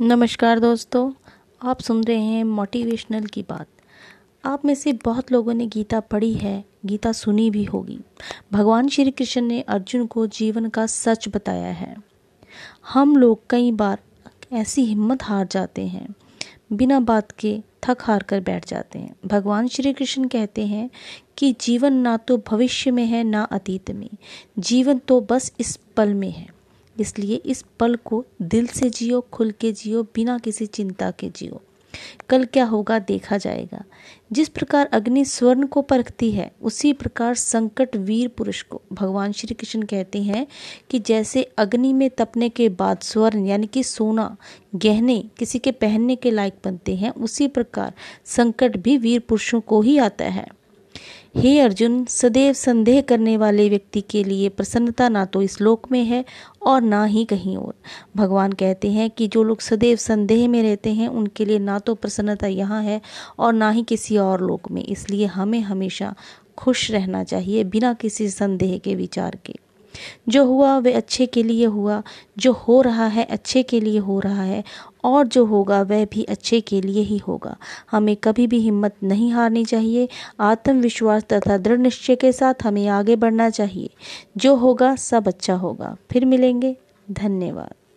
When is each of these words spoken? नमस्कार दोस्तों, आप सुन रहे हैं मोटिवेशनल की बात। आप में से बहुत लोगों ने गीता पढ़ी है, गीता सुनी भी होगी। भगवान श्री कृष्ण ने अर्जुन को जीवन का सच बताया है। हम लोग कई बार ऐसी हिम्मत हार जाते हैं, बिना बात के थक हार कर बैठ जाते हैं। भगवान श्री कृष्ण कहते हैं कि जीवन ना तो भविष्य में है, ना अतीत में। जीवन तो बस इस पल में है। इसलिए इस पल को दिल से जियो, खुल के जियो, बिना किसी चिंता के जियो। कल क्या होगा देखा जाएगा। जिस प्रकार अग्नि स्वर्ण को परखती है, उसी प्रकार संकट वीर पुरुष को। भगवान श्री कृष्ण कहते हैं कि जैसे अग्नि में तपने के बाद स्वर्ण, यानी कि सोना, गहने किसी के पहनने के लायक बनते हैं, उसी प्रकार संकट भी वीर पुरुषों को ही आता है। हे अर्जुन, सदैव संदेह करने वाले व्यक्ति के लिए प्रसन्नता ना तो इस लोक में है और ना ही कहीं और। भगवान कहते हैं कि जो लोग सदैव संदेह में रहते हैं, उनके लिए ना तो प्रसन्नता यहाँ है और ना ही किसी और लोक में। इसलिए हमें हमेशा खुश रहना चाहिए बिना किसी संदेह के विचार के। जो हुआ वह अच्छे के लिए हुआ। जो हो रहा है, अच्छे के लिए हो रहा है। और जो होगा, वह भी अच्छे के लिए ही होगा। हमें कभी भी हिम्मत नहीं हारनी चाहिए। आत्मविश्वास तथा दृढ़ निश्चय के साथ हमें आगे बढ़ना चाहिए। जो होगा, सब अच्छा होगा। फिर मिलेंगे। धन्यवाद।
नमस्कार 0.00 0.58
दोस्तों, 0.58 1.12
आप 1.62 1.80
सुन 1.80 2.04
रहे 2.04 2.16
हैं 2.16 2.42
मोटिवेशनल 2.44 3.24
की 3.26 3.42
बात। 3.42 3.66
आप 4.44 4.64
में 4.64 4.74
से 4.74 4.92
बहुत 4.92 5.32
लोगों 5.32 5.54
ने 5.54 5.66
गीता 5.66 6.00
पढ़ी 6.00 6.32
है, 6.34 6.64
गीता 6.86 7.12
सुनी 7.12 7.50
भी 7.50 7.64
होगी। 7.64 7.98
भगवान 8.52 8.88
श्री 8.88 9.10
कृष्ण 9.10 9.40
ने 9.40 9.60
अर्जुन 9.60 10.06
को 10.06 10.26
जीवन 10.26 10.68
का 10.68 10.86
सच 10.86 11.28
बताया 11.28 11.72
है। 11.72 11.96
हम 12.88 13.16
लोग 13.16 13.40
कई 13.50 13.72
बार 13.72 13.98
ऐसी 14.52 14.84
हिम्मत 14.84 15.22
हार 15.22 15.46
जाते 15.46 15.86
हैं, 15.86 16.14
बिना 16.72 17.00
बात 17.00 17.32
के 17.32 17.62
थक 17.84 17.98
हार 18.02 18.22
कर 18.22 18.40
बैठ 18.40 18.68
जाते 18.68 18.98
हैं। 18.98 19.14
भगवान 19.26 19.68
श्री 19.68 19.92
कृष्ण 19.92 20.28
कहते 20.28 20.66
हैं 20.66 20.90
कि 21.38 21.52
जीवन 21.60 21.92
ना 21.92 22.16
तो 22.16 22.36
भविष्य 22.48 22.90
में 22.90 23.06
है, 23.06 23.24
ना 23.24 23.42
अतीत 23.42 23.90
में। 23.90 24.10
जीवन 24.58 24.98
तो 24.98 25.20
बस 25.20 25.52
इस 25.60 25.76
पल 25.96 26.14
में 26.14 26.30
है। 26.30 26.57
इसलिए 27.00 27.36
इस 27.36 27.64
पल 27.80 27.94
को 27.94 28.24
दिल 28.42 28.66
से 28.66 28.90
जियो, 28.90 29.26
खुल 29.32 29.50
के 29.50 29.72
जियो, 29.72 30.02
बिना 30.02 30.38
किसी 30.38 30.66
चिंता 30.66 31.10
के 31.10 31.30
जियो। 31.30 31.62
कल 32.28 32.44
क्या 32.44 32.64
होगा 32.64 32.98
देखा 32.98 33.38
जाएगा। 33.38 33.84
जिस 34.32 34.48
प्रकार 34.48 34.86
अग्नि 34.86 35.24
स्वर्ण 35.24 35.66
को 35.66 35.82
परखती 35.82 36.30
है, 36.30 36.52
उसी 36.62 36.92
प्रकार 36.92 37.34
संकट 37.34 37.96
वीर 37.96 38.28
पुरुष 38.28 38.62
को। 38.62 38.82
भगवान 38.92 39.32
श्री 39.32 39.54
कृष्ण 39.54 39.82
कहते 39.82 40.22
हैं 40.22 40.46
कि 40.90 40.98
जैसे 40.98 41.42
अग्नि 41.58 41.92
में 41.92 42.10
तपने 42.10 42.48
के 42.48 42.68
बाद 42.68 42.98
स्वर्ण, 42.98 43.46
यानी 43.46 43.66
कि 43.66 43.82
सोना, 43.82 44.36
गहने 44.74 45.24
किसी 45.38 45.58
के 45.58 45.72
पहनने 45.72 46.16
के 46.16 46.30
लायक 46.30 46.54
बनते 46.64 46.96
हैं, 46.96 47.10
उसी 47.10 47.48
प्रकार 47.48 47.92
संकट 48.24 48.76
भी 48.76 48.96
वीर 48.96 49.20
पुरुषों 49.20 49.60
को 49.60 49.80
ही 49.80 49.98
आता 49.98 50.24
है। 50.24 50.57
हे 51.38 51.58
अर्जुन, 51.60 52.04
सदैव 52.04 52.52
संदेह 52.52 53.00
करने 53.00 53.36
वाले 53.36 53.68
व्यक्ति 53.68 54.00
के 54.00 54.22
लिए 54.24 54.48
प्रसन्नता 54.48 55.08
ना 55.08 55.24
तो 55.24 55.42
इस 55.42 55.60
लोक 55.60 55.86
में 55.92 56.02
है 56.04 56.24
और 56.62 56.80
ना 56.82 57.04
ही 57.04 57.24
कहीं 57.24 57.56
और। 57.56 57.74
भगवान 58.16 58.52
कहते 58.52 58.90
हैं 58.92 59.08
कि 59.10 59.28
जो 59.28 59.42
लोग 59.42 59.60
सदैव 59.60 59.96
संदेह 59.96 60.48
में 60.48 60.62
रहते 60.62 60.92
हैं, 60.92 61.08
उनके 61.08 61.44
लिए 61.44 61.58
ना 61.58 61.78
तो 61.78 61.94
प्रसन्नता 61.94 62.46
यहाँ 62.46 62.82
है 62.82 63.00
और 63.38 63.52
ना 63.52 63.70
ही 63.70 63.82
किसी 63.82 64.16
और 64.16 64.42
लोक 64.42 64.70
में। 64.70 64.82
इसलिए 64.82 65.26
हमें 65.26 65.60
हमेशा 65.60 66.14
खुश 66.58 66.90
रहना 66.90 67.24
चाहिए 67.24 67.64
बिना 67.64 67.92
किसी 67.94 68.28
संदेह 68.30 68.76
के 68.78 68.94
विचार 68.94 69.38
के। 69.44 69.54
जो 70.28 70.44
हुआ 70.44 70.78
वह 70.78 70.96
अच्छे 70.96 71.26
के 71.26 71.42
लिए 71.42 71.66
हुआ। 71.66 72.02
जो 72.38 72.52
हो 72.52 72.82
रहा 72.82 73.06
है, 73.06 73.24
अच्छे 73.24 73.62
के 73.62 73.80
लिए 73.80 73.98
हो 73.98 74.20
रहा 74.20 74.42
है। 74.42 74.64
और 75.04 75.26
जो 75.26 75.44
होगा, 75.44 75.82
वह 75.82 76.04
भी 76.04 76.22
अच्छे 76.22 76.60
के 76.60 76.80
लिए 76.80 77.02
ही 77.02 77.18
होगा। 77.18 77.56
हमें 77.90 78.16
कभी 78.16 78.46
भी 78.46 78.58
हिम्मत 78.58 78.94
नहीं 79.02 79.32
हारनी 79.32 79.64
चाहिए। 79.64 80.08
आत्मविश्वास 80.40 81.24
तथा 81.24 81.58
दृढ़ 81.58 81.78
निश्चय 81.78 82.16
के 82.16 82.32
साथ 82.32 82.54
हमें 82.64 82.88
आगे 82.88 83.16
बढ़ना 83.16 83.50
चाहिए। 83.50 83.90
जो 84.36 84.54
होगा, 84.54 84.96
सब 84.96 85.28
अच्छा 85.28 85.54
होगा। 85.54 85.96
फिर 86.12 86.24
मिलेंगे। 86.24 86.76
धन्यवाद। 87.10 87.77